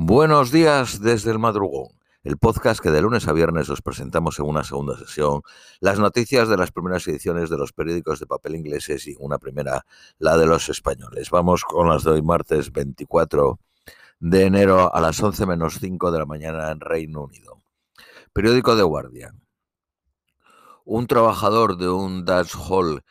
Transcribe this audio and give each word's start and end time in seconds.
Buenos 0.00 0.52
días 0.52 1.00
desde 1.00 1.32
el 1.32 1.40
madrugón, 1.40 1.88
el 2.22 2.38
podcast 2.38 2.80
que 2.80 2.92
de 2.92 3.02
lunes 3.02 3.26
a 3.26 3.32
viernes 3.32 3.68
os 3.68 3.82
presentamos 3.82 4.38
en 4.38 4.44
una 4.44 4.62
segunda 4.62 4.96
sesión 4.96 5.42
las 5.80 5.98
noticias 5.98 6.48
de 6.48 6.56
las 6.56 6.70
primeras 6.70 7.08
ediciones 7.08 7.50
de 7.50 7.58
los 7.58 7.72
periódicos 7.72 8.20
de 8.20 8.28
papel 8.28 8.54
ingleses 8.54 9.08
y 9.08 9.16
una 9.18 9.38
primera 9.38 9.84
la 10.18 10.36
de 10.36 10.46
los 10.46 10.68
españoles. 10.68 11.30
Vamos 11.30 11.64
con 11.64 11.88
las 11.88 12.04
de 12.04 12.12
hoy 12.12 12.22
martes 12.22 12.70
24 12.70 13.58
de 14.20 14.44
enero 14.44 14.94
a 14.94 15.00
las 15.00 15.20
11 15.20 15.46
menos 15.46 15.80
5 15.80 16.12
de 16.12 16.18
la 16.20 16.26
mañana 16.26 16.70
en 16.70 16.78
Reino 16.78 17.24
Unido. 17.24 17.60
Periódico 18.32 18.76
de 18.76 18.84
Guardian. 18.84 19.42
Un 20.84 21.08
trabajador 21.08 21.76
de 21.76 21.90
un 21.90 22.24
dance 22.24 22.56
hall 22.56 23.02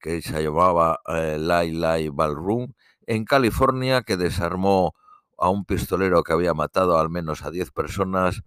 que 0.00 0.22
se 0.22 0.42
llamaba 0.42 1.00
eh, 1.06 1.36
Lai 1.38 1.72
Lai 1.72 2.08
Ballroom 2.08 2.72
en 3.06 3.26
California 3.26 4.00
que 4.00 4.16
desarmó 4.16 4.94
a 5.40 5.48
un 5.48 5.64
pistolero 5.64 6.22
que 6.22 6.32
había 6.32 6.54
matado 6.54 6.98
al 6.98 7.10
menos 7.10 7.42
a 7.42 7.50
10 7.50 7.72
personas, 7.72 8.42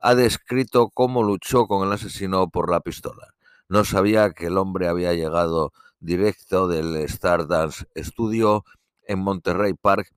ha 0.00 0.14
descrito 0.14 0.88
cómo 0.88 1.22
luchó 1.22 1.66
con 1.66 1.86
el 1.86 1.92
asesino 1.92 2.48
por 2.48 2.70
la 2.70 2.80
pistola. 2.80 3.34
No 3.68 3.84
sabía 3.84 4.30
que 4.32 4.46
el 4.46 4.58
hombre 4.58 4.88
había 4.88 5.12
llegado 5.12 5.72
directo 6.00 6.66
del 6.66 7.06
Stardance 7.08 7.86
Studio 7.96 8.64
en 9.06 9.20
Monterrey 9.20 9.74
Park, 9.74 10.10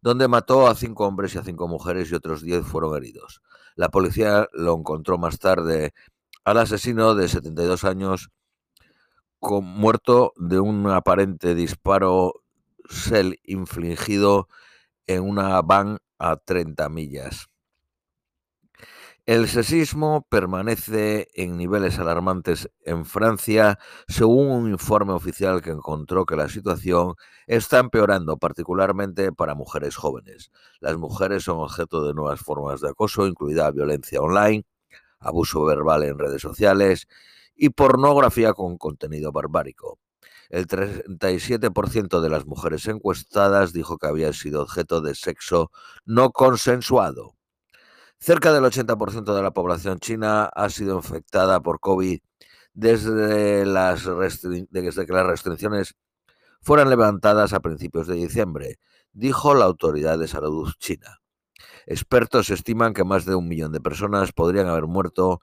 donde 0.00 0.28
mató 0.28 0.66
a 0.66 0.74
cinco 0.74 1.06
hombres 1.06 1.34
y 1.34 1.38
a 1.38 1.44
cinco 1.44 1.68
mujeres 1.68 2.10
y 2.10 2.14
otros 2.14 2.42
diez 2.42 2.64
fueron 2.64 2.96
heridos. 2.96 3.42
La 3.74 3.90
policía 3.90 4.48
lo 4.52 4.74
encontró 4.74 5.18
más 5.18 5.38
tarde 5.38 5.92
al 6.44 6.58
asesino 6.58 7.14
de 7.14 7.28
72 7.28 7.84
años 7.84 8.30
con, 9.38 9.64
muerto 9.64 10.32
de 10.36 10.60
un 10.60 10.88
aparente 10.88 11.54
disparo 11.54 12.42
sel 12.88 13.38
infligido 13.44 14.48
en 15.06 15.22
una 15.22 15.60
van 15.62 15.98
a 16.18 16.36
30 16.36 16.88
millas. 16.88 17.48
El 19.26 19.48
sexismo 19.48 20.24
permanece 20.28 21.26
en 21.34 21.56
niveles 21.56 21.98
alarmantes 21.98 22.70
en 22.84 23.04
Francia, 23.04 23.76
según 24.06 24.48
un 24.52 24.70
informe 24.70 25.14
oficial 25.14 25.62
que 25.62 25.70
encontró 25.70 26.24
que 26.26 26.36
la 26.36 26.48
situación 26.48 27.16
está 27.48 27.80
empeorando, 27.80 28.36
particularmente 28.36 29.32
para 29.32 29.56
mujeres 29.56 29.96
jóvenes. 29.96 30.52
Las 30.78 30.96
mujeres 30.96 31.42
son 31.42 31.58
objeto 31.58 32.06
de 32.06 32.14
nuevas 32.14 32.38
formas 32.38 32.80
de 32.80 32.90
acoso, 32.90 33.26
incluida 33.26 33.68
violencia 33.72 34.20
online, 34.20 34.64
abuso 35.18 35.64
verbal 35.64 36.04
en 36.04 36.20
redes 36.20 36.42
sociales 36.42 37.08
y 37.56 37.70
pornografía 37.70 38.52
con 38.52 38.78
contenido 38.78 39.32
barbárico. 39.32 39.98
El 40.50 40.66
37% 40.66 42.20
de 42.20 42.28
las 42.28 42.46
mujeres 42.46 42.86
encuestadas 42.86 43.72
dijo 43.72 43.98
que 43.98 44.06
había 44.06 44.32
sido 44.32 44.62
objeto 44.62 45.00
de 45.00 45.14
sexo 45.14 45.70
no 46.04 46.30
consensuado. 46.30 47.36
Cerca 48.18 48.52
del 48.52 48.64
80% 48.64 49.34
de 49.34 49.42
la 49.42 49.52
población 49.52 49.98
china 49.98 50.44
ha 50.44 50.70
sido 50.70 50.96
infectada 50.96 51.60
por 51.60 51.80
COVID 51.80 52.20
desde, 52.72 53.64
que 53.64 53.64
las 53.66 55.26
restricciones 55.26 55.94
fueran 56.60 56.90
levantadas 56.90 57.52
a 57.52 57.60
principios 57.60 58.06
de 58.06 58.14
diciembre, 58.14 58.78
dijo 59.12 59.54
la 59.54 59.64
autoridad 59.64 60.18
de 60.18 60.28
salud 60.28 60.72
china. 60.78 61.20
Expertos 61.86 62.50
estiman 62.50 62.92
que 62.92 63.04
más 63.04 63.24
de 63.24 63.34
un 63.34 63.48
millón 63.48 63.72
de 63.72 63.80
personas 63.80 64.32
podrían 64.32 64.66
haber 64.66 64.86
muerto, 64.86 65.40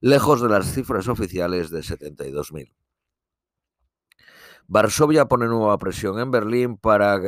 lejos 0.00 0.42
de 0.42 0.48
las 0.48 0.72
cifras 0.72 1.08
oficiales 1.08 1.70
de 1.70 1.80
72.000. 1.80 2.72
Varsovia 4.66 5.26
pone 5.26 5.46
nueva 5.46 5.78
presión 5.78 6.18
en 6.18 6.30
Berlín 6.30 6.76
para 6.76 7.20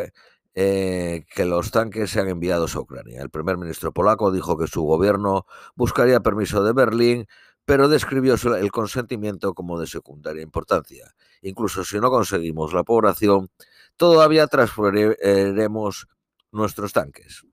eh, 0.55 1.25
que 1.34 1.45
los 1.45 1.70
tanques 1.70 2.11
sean 2.11 2.28
enviados 2.28 2.77
a 2.77 2.81
Ucrania. 2.81 3.20
El 3.20 3.31
primer 3.31 3.59
ministro 3.59 3.93
polaco 3.93 4.33
dijo 4.33 4.56
que 4.56 4.67
su 4.67 4.83
gobierno 4.83 5.47
buscaría 5.75 6.20
permiso 6.20 6.65
de 6.65 6.73
Berlín, 6.73 7.27
pero 7.67 7.89
describió 7.89 8.37
el 8.56 8.73
consentimiento 8.73 9.53
como 9.55 9.78
de 9.78 9.87
secundaria 9.87 10.43
importancia. 10.43 11.15
Incluso 11.43 11.84
si 11.84 11.99
no 11.99 12.10
conseguimos 12.10 12.72
la 12.72 12.84
población, 12.84 13.50
todavía 13.97 14.47
transferiremos 14.47 16.09
nuestros 16.53 16.93
tanques. 16.93 17.44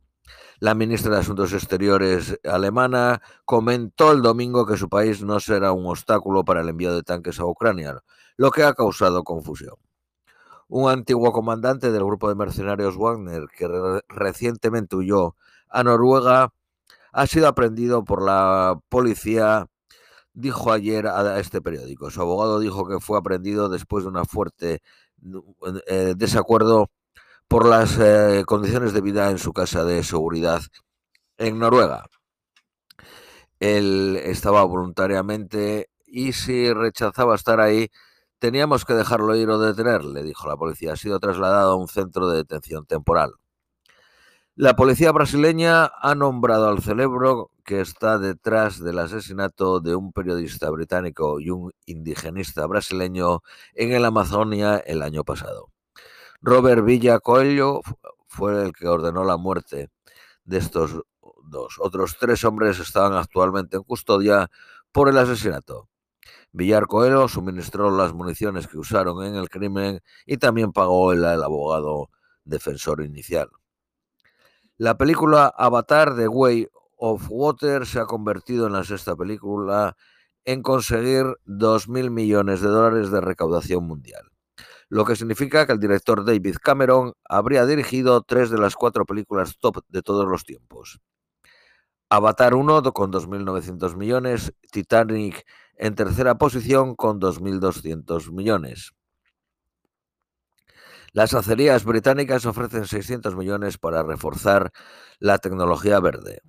La 0.60 0.76
ministra 0.76 1.12
de 1.12 1.20
Asuntos 1.20 1.52
Exteriores 1.52 2.40
alemana 2.46 3.22
comentó 3.44 4.14
el 4.14 4.22
domingo 4.22 4.66
que 4.66 4.78
su 4.78 4.88
país 4.88 5.22
no 5.22 5.42
será 5.42 5.74
un 5.74 5.86
obstáculo 5.88 6.46
para 6.46 6.62
el 6.62 6.70
envío 6.70 6.96
de 6.96 7.04
tanques 7.04 7.40
a 7.40 7.46
Ucrania, 7.46 8.02
lo 8.38 8.52
que 8.52 8.64
ha 8.64 8.74
causado 8.74 9.24
confusión. 9.24 9.76
Un 10.68 10.90
antiguo 10.90 11.32
comandante 11.32 11.92
del 11.92 12.04
grupo 12.04 12.30
de 12.30 12.36
mercenarios 12.36 12.98
Wagner, 12.98 13.46
que 13.56 13.68
recientemente 14.10 14.96
huyó 14.96 15.36
a 15.70 15.84
Noruega, 15.84 16.54
ha 17.12 17.28
sido 17.28 17.48
aprendido 17.48 18.04
por 18.04 18.24
la 18.24 18.80
policía, 18.90 19.68
dijo 20.34 20.72
ayer 20.72 21.08
a 21.08 21.40
este 21.40 21.62
periódico. 21.62 22.10
Su 22.10 22.22
abogado 22.22 22.60
dijo 22.60 22.88
que 22.88 23.00
fue 23.00 23.20
aprendido 23.20 23.70
después 23.70 24.04
de 24.04 24.10
una 24.10 24.26
fuerte 24.26 24.82
eh, 25.88 26.16
desacuerdo 26.18 26.90
por 27.48 27.68
las 27.68 27.98
eh, 28.00 28.44
condiciones 28.46 28.94
de 28.94 29.02
vida 29.02 29.30
en 29.30 29.38
su 29.38 29.54
casa 29.54 29.84
de 29.86 30.04
seguridad 30.04 30.62
en 31.38 31.60
Noruega. 31.60 32.06
Él 33.60 34.20
estaba 34.24 34.64
voluntariamente 34.64 35.90
y 36.06 36.34
si 36.34 36.72
rechazaba 36.74 37.36
estar 37.36 37.60
ahí, 37.60 37.90
teníamos 38.44 38.84
que 38.84 38.94
dejarlo 38.94 39.38
ir 39.38 39.50
o 39.50 39.58
detenerle, 39.58 40.22
dijo 40.22 40.50
la 40.50 40.58
policía. 40.58 40.92
Ha 40.92 40.96
sido 40.98 41.18
trasladado 41.18 41.72
a 41.72 41.76
un 41.78 41.88
centro 41.88 42.28
de 42.28 42.40
detención 42.40 42.86
temporal. 42.86 43.36
La 44.58 44.76
policía 44.76 45.14
brasileña 45.14 45.86
ha 45.86 46.14
nombrado 46.14 46.68
al 46.68 46.82
cerebro 46.82 47.52
que 47.64 47.80
está 47.80 48.18
detrás 48.18 48.84
del 48.84 49.00
asesinato 49.00 49.80
de 49.80 49.96
un 49.96 50.12
periodista 50.12 50.70
británico 50.72 51.40
y 51.40 51.52
un 51.52 51.72
indigenista 51.86 52.68
brasileño 52.68 53.44
en 53.76 53.94
el 53.94 54.04
Amazonia 54.04 54.76
el 54.76 55.04
año 55.04 55.24
pasado. 55.24 55.70
Robert 56.42 56.84
Villa 56.84 57.20
Coelho 57.20 57.80
fue 58.28 58.62
el 58.62 58.74
que 58.74 58.90
ordenó 58.90 59.24
la 59.24 59.38
muerte 59.38 59.90
de 60.44 60.58
estos 60.58 61.02
dos. 61.46 61.78
Otros 61.80 62.18
tres 62.20 62.44
hombres 62.44 62.78
estaban 62.78 63.14
actualmente 63.14 63.78
en 63.78 63.84
custodia 63.84 64.52
por 64.92 65.08
el 65.08 65.18
asesinato. 65.18 65.88
Villar 66.54 66.88
Coelho 66.88 67.28
suministró 67.28 67.92
las 67.96 68.14
municiones 68.14 68.68
que 68.68 68.78
usaron 68.78 69.26
en 69.26 69.36
el 69.36 69.50
crimen 69.50 70.02
y 70.26 70.38
también 70.38 70.72
pagó 70.72 71.12
el, 71.12 71.26
el 71.26 71.44
abogado 71.44 72.10
defensor 72.46 73.04
inicial. 73.04 73.50
La 74.78 74.98
película 74.98 75.54
Avatar 75.58 76.16
The 76.16 76.28
Way 76.28 76.70
of 76.98 77.26
Water 77.30 77.86
se 77.86 78.00
ha 78.00 78.06
convertido 78.06 78.68
en 78.68 78.74
la 78.74 78.84
sexta 78.84 79.16
película 79.16 79.98
en 80.46 80.62
conseguir 80.62 81.26
2.000 81.46 82.10
millones 82.10 82.62
de 82.62 82.70
dólares 82.70 83.12
de 83.12 83.22
recaudación 83.22 83.86
mundial 83.86 84.34
lo 84.94 85.06
que 85.06 85.16
significa 85.16 85.66
que 85.66 85.74
el 85.74 85.80
director 85.80 86.24
David 86.24 86.58
Cameron 86.62 87.14
habría 87.28 87.66
dirigido 87.66 88.22
tres 88.22 88.52
de 88.52 88.60
las 88.60 88.76
cuatro 88.76 89.08
películas 89.08 89.58
top 89.58 89.84
de 89.88 90.04
todos 90.04 90.28
los 90.28 90.44
tiempos. 90.44 91.00
Avatar 92.10 92.54
1 92.54 92.84
con 92.94 93.12
2.900 93.12 93.96
millones, 93.96 94.54
Titanic 94.72 95.48
en 95.78 95.96
tercera 95.96 96.38
posición 96.38 96.96
con 96.96 97.20
2.200 97.20 98.32
millones. 98.32 98.94
Las 101.12 101.34
acerías 101.34 101.84
británicas 101.86 102.46
ofrecen 102.46 102.86
600 102.86 103.36
millones 103.36 103.78
para 103.78 104.02
reforzar 104.02 104.72
la 105.20 105.38
tecnología 105.38 106.00
verde. 106.00 106.42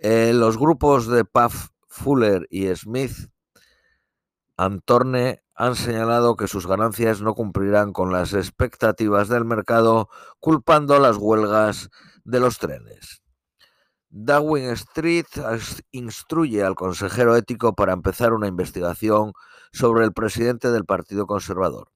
Eh, 0.00 0.32
los 0.32 0.56
grupos 0.56 1.08
de 1.08 1.24
Puff, 1.24 1.70
Fuller 1.88 2.46
y 2.48 2.74
Smith 2.74 3.30
Antorne 4.56 5.42
han 5.54 5.74
señalado 5.74 6.36
que 6.36 6.46
sus 6.46 6.66
ganancias 6.66 7.22
no 7.22 7.34
cumplirán 7.34 7.92
con 7.92 8.12
las 8.12 8.34
expectativas 8.34 9.28
del 9.28 9.44
mercado, 9.44 10.10
culpando 10.38 10.98
las 10.98 11.16
huelgas 11.16 11.90
de 12.24 12.40
los 12.40 12.58
trenes. 12.58 13.19
Darwin 14.10 14.70
Street 14.70 15.26
instruye 15.92 16.64
al 16.64 16.74
consejero 16.74 17.36
ético 17.36 17.74
para 17.74 17.92
empezar 17.92 18.32
una 18.32 18.48
investigación 18.48 19.32
sobre 19.72 20.04
el 20.04 20.12
presidente 20.12 20.70
del 20.72 20.84
Partido 20.84 21.26
Conservador. 21.26 21.92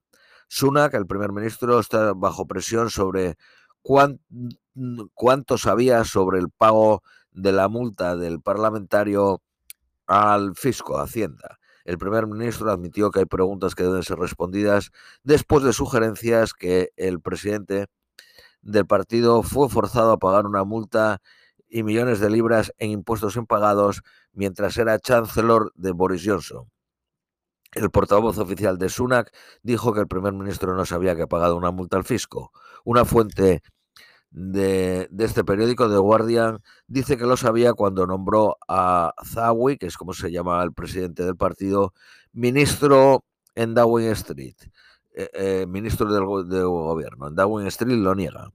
Sunak, 0.49 0.95
el 0.95 1.07
primer 1.07 1.33
ministro, 1.33 1.81
está 1.81 2.13
bajo 2.15 2.47
presión 2.47 2.89
sobre 2.91 3.37
cuánto 3.83 5.59
sabía 5.59 6.05
sobre 6.05 6.39
el 6.39 6.51
pago 6.51 7.03
de 7.33 7.51
la 7.51 7.69
multa 7.69 8.17
del 8.17 8.41
parlamentario 8.41 9.43
al 10.07 10.55
fisco, 10.55 10.99
Hacienda. 11.01 11.59
El 11.85 11.99
primer 11.99 12.29
ministro 12.29 12.71
admitió 12.71 13.11
que 13.11 13.21
hay 13.21 13.27
preguntas 13.27 13.75
que 13.75 13.83
deben 13.83 14.05
ser 14.05 14.19
respondidas 14.19 14.93
después 15.25 15.65
de 15.65 15.73
sugerencias 15.73 16.55
que 16.55 16.93
el 16.97 17.21
presidente 17.21 17.89
del 18.63 18.87
partido 18.87 19.43
fue 19.43 19.69
forzado 19.69 20.13
a 20.13 20.19
pagar 20.19 20.47
una 20.47 20.65
multa 20.65 21.21
y 21.75 21.83
millones 21.83 22.21
de 22.21 22.31
libras 22.31 22.73
en 22.79 22.91
impuestos 22.91 23.35
impagados 23.35 24.05
mientras 24.33 24.79
era 24.79 25.01
chancellor 25.01 25.73
de 25.75 25.91
Boris 25.91 26.23
Johnson. 26.25 26.71
El 27.73 27.91
portavoz 27.91 28.39
oficial 28.39 28.79
de 28.79 28.89
Sunak 28.89 29.35
dijo 29.65 29.93
que 29.93 29.99
el 29.99 30.07
primer 30.07 30.35
ministro 30.35 30.77
no 30.77 30.87
sabía 30.87 31.17
que 31.17 31.23
ha 31.23 31.27
pagado 31.27 31.57
una 31.57 31.73
multa 31.73 31.97
al 31.97 32.05
fisco. 32.05 32.53
Una 32.85 33.05
fuente 33.05 33.61
de, 34.31 35.09
este 35.19 35.43
periódico, 35.43 35.91
The 35.91 35.97
Guardian, 35.97 36.63
dice 36.87 37.17
que 37.17 37.27
lo 37.27 37.37
sabía 37.37 37.73
cuando 37.73 38.07
nombró 38.07 38.57
a 38.69 39.13
Zawi, 39.25 39.77
que 39.77 39.87
es 39.87 39.97
como 39.97 40.13
se 40.13 40.31
llama 40.31 40.63
el 40.63 40.73
presidente 40.73 41.25
del 41.25 41.37
partido, 41.37 41.93
ministro 42.33 43.25
en 43.57 43.75
Downing 43.75 44.13
Street, 44.13 44.57
eh, 45.13 45.29
eh, 45.35 45.67
ministro 45.67 46.13
del, 46.13 46.25
gobierno. 46.25 47.27
En 47.27 47.35
Downing 47.35 47.67
Street 47.67 47.99
lo 47.99 48.15
niega. 48.15 48.53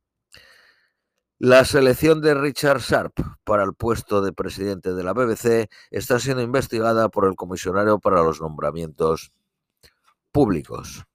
La 1.41 1.63
selección 1.63 2.19
de 2.19 2.33
Richard 2.33 2.81
Sharp 2.81 3.13
para 3.45 3.63
el 3.63 3.73
puesto 3.73 4.21
de 4.21 4.33
presidente 4.33 4.93
de 4.93 5.03
la 5.05 5.13
BBC 5.13 5.69
está 5.89 6.19
siendo 6.19 6.43
investigada 6.43 7.07
por 7.07 7.23
el 7.23 7.37
comisionario 7.37 7.97
para 7.97 8.21
los 8.23 8.41
nombramientos 8.41 9.31
públicos. 10.33 11.05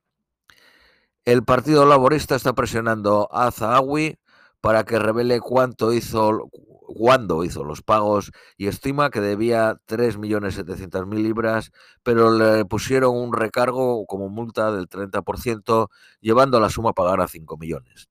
El 1.27 1.45
Partido 1.45 1.85
Laborista 1.85 2.37
está 2.37 2.55
presionando 2.55 3.29
a 3.33 3.51
Zahawi 3.51 4.17
para 4.63 4.85
que 4.85 4.99
revele 4.99 5.41
cuánto 5.41 5.93
hizo, 5.93 6.49
cuándo 6.87 7.45
hizo 7.45 7.63
los 7.63 7.83
pagos 7.83 8.33
y 8.57 8.69
estima 8.69 9.11
que 9.11 9.21
debía 9.21 9.79
3.700.000 9.87 11.23
libras, 11.23 11.71
pero 12.03 12.31
le 12.31 12.65
pusieron 12.65 13.15
un 13.15 13.35
recargo 13.35 14.07
como 14.07 14.31
multa 14.31 14.73
del 14.73 14.89
30%, 14.89 15.89
llevando 16.23 16.61
la 16.61 16.71
suma 16.71 16.91
a 16.91 16.95
pagar 16.95 17.21
a 17.21 17.29
5 17.29 17.59
millones. 17.59 18.09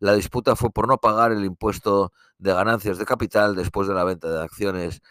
La 0.00 0.14
disputa 0.14 0.56
fue 0.56 0.70
por 0.72 0.88
no 0.88 0.98
pagar 0.98 1.30
el 1.30 1.44
impuesto 1.44 2.12
de 2.38 2.52
ganancias 2.52 2.98
de 2.98 3.04
capital 3.04 3.54
después 3.54 3.86
de 3.86 3.94
la 3.94 4.04
venta 4.04 4.28
de 4.28 4.42
acciones 4.42 5.02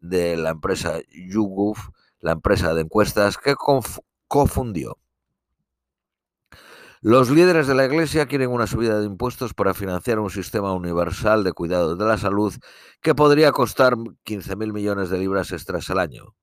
de 0.00 0.36
la 0.36 0.50
empresa 0.50 0.98
YouGov, 1.10 1.76
la 2.20 2.32
empresa 2.32 2.74
de 2.74 2.82
encuestas 2.82 3.38
que 3.38 3.54
confundió 4.26 4.98
los 7.00 7.30
líderes 7.30 7.68
de 7.68 7.76
la 7.76 7.84
Iglesia 7.84 8.26
quieren 8.26 8.50
una 8.50 8.66
subida 8.66 8.98
de 8.98 9.06
impuestos 9.06 9.54
para 9.54 9.72
financiar 9.72 10.18
un 10.18 10.30
sistema 10.30 10.72
universal 10.72 11.44
de 11.44 11.52
cuidado 11.52 11.94
de 11.94 12.04
la 12.04 12.18
salud 12.18 12.52
que 13.00 13.14
podría 13.14 13.52
costar 13.52 13.94
15.000 13.94 14.72
millones 14.72 15.08
de 15.08 15.18
libras 15.18 15.52
extras 15.52 15.88
al 15.90 16.00
año. 16.00 16.34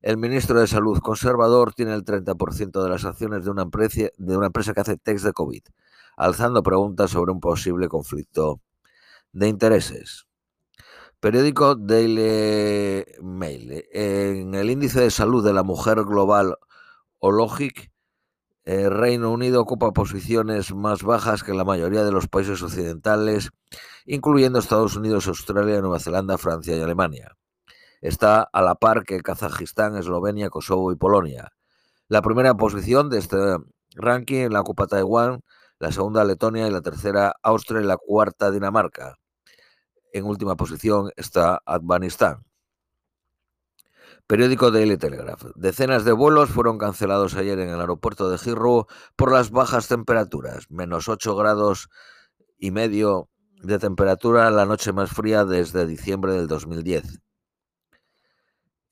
El 0.00 0.16
ministro 0.16 0.58
de 0.58 0.66
Salud 0.66 0.98
conservador 0.98 1.72
tiene 1.72 1.94
el 1.94 2.04
30% 2.04 2.82
de 2.82 2.90
las 2.90 3.04
acciones 3.04 3.44
de 3.44 3.52
una, 3.52 3.62
empresa, 3.62 4.08
de 4.16 4.36
una 4.36 4.46
empresa 4.46 4.74
que 4.74 4.80
hace 4.80 4.96
test 4.96 5.24
de 5.24 5.32
COVID, 5.32 5.62
alzando 6.16 6.62
preguntas 6.62 7.10
sobre 7.10 7.32
un 7.32 7.40
posible 7.40 7.88
conflicto 7.88 8.60
de 9.32 9.48
intereses. 9.48 10.26
Periódico 11.20 11.76
Daily 11.76 13.04
Mail. 13.22 13.84
En 13.92 14.54
el 14.54 14.70
índice 14.70 15.00
de 15.00 15.10
salud 15.10 15.44
de 15.44 15.52
la 15.52 15.62
mujer 15.62 16.02
global 16.02 16.56
Ologic, 17.20 17.92
el 18.64 18.90
Reino 18.90 19.30
Unido 19.30 19.60
ocupa 19.60 19.92
posiciones 19.92 20.74
más 20.74 21.02
bajas 21.02 21.42
que 21.42 21.54
la 21.54 21.64
mayoría 21.64 22.04
de 22.04 22.12
los 22.12 22.28
países 22.28 22.62
occidentales, 22.62 23.50
incluyendo 24.04 24.58
Estados 24.58 24.96
Unidos, 24.96 25.28
Australia, 25.28 25.80
Nueva 25.80 25.98
Zelanda, 25.98 26.38
Francia 26.38 26.76
y 26.76 26.80
Alemania. 26.80 27.36
Está 28.00 28.42
a 28.52 28.62
la 28.62 28.74
par 28.74 29.04
que 29.04 29.20
Kazajistán, 29.20 29.96
Eslovenia, 29.96 30.50
Kosovo 30.50 30.92
y 30.92 30.96
Polonia. 30.96 31.52
La 32.08 32.22
primera 32.22 32.54
posición 32.54 33.10
de 33.10 33.18
este 33.18 33.36
ranking 33.94 34.48
la 34.50 34.60
ocupa 34.60 34.86
Taiwán, 34.86 35.42
la 35.82 35.90
segunda 35.90 36.24
Letonia 36.24 36.68
y 36.68 36.70
la 36.70 36.80
tercera 36.80 37.34
Austria 37.42 37.80
y 37.80 37.84
la 37.84 37.96
cuarta 37.96 38.52
Dinamarca. 38.52 39.18
En 40.12 40.24
última 40.24 40.54
posición 40.54 41.10
está 41.16 41.60
Afganistán. 41.66 42.44
Periódico 44.28 44.70
Daily 44.70 44.96
Telegraph. 44.96 45.42
Decenas 45.56 46.04
de 46.04 46.12
vuelos 46.12 46.50
fueron 46.50 46.78
cancelados 46.78 47.34
ayer 47.34 47.58
en 47.58 47.68
el 47.68 47.80
aeropuerto 47.80 48.30
de 48.30 48.38
Heathrow 48.38 48.86
por 49.16 49.32
las 49.32 49.50
bajas 49.50 49.88
temperaturas, 49.88 50.70
menos 50.70 51.08
8 51.08 51.34
grados 51.34 51.88
y 52.58 52.70
medio 52.70 53.28
de 53.64 53.80
temperatura, 53.80 54.52
la 54.52 54.66
noche 54.66 54.92
más 54.92 55.10
fría 55.10 55.44
desde 55.44 55.84
diciembre 55.84 56.34
del 56.34 56.46
2010. 56.46 57.22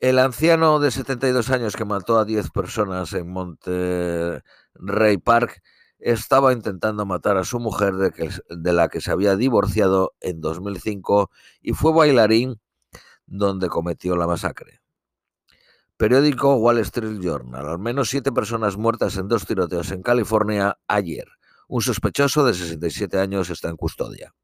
El 0.01 0.19
anciano 0.19 0.81
de 0.81 0.91
72 0.91 1.51
años 1.51 1.77
que 1.77 1.85
mató 1.85 2.19
a 2.19 2.25
10 2.25 2.51
personas 2.51 3.13
en 3.13 3.31
Monterey 3.31 4.41
Park 5.23 5.63
estaba 6.01 6.53
intentando 6.53 7.07
matar 7.07 7.37
a 7.37 7.45
su 7.45 7.61
mujer 7.61 7.95
de, 7.95 8.73
la 8.73 8.89
que 8.89 9.01
se 9.01 9.11
había 9.11 9.37
divorciado 9.37 10.15
en 10.21 10.41
2005 10.41 11.31
y 11.63 11.73
fue 11.73 11.93
bailarín 11.93 12.61
donde 13.27 13.69
cometió 13.69 14.17
la 14.17 14.27
masacre. 14.27 14.81
Periódico 15.97 16.57
Wall 16.57 16.79
Street 16.79 17.21
Journal. 17.21 17.69
Al 17.69 17.79
menos 17.79 18.09
siete 18.09 18.33
personas 18.33 18.77
muertas 18.77 19.17
en 19.17 19.29
dos 19.29 19.47
tiroteos 19.47 19.91
en 19.93 20.03
California 20.03 20.79
ayer. 20.89 21.29
Un 21.69 21.83
sospechoso 21.83 22.45
de 22.45 22.55
67 22.55 23.19
años 23.19 23.51
está 23.51 23.69
en 23.69 23.77
custodia. 23.77 24.35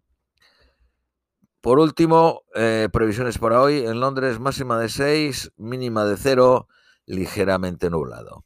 Por 1.66 1.80
último, 1.80 2.44
eh, 2.54 2.88
previsiones 2.92 3.38
para 3.38 3.60
hoy. 3.60 3.78
En 3.78 3.98
Londres 3.98 4.38
máxima 4.38 4.78
de 4.78 4.88
6, 4.88 5.50
mínima 5.56 6.04
de 6.04 6.16
0, 6.16 6.68
ligeramente 7.06 7.90
nublado. 7.90 8.45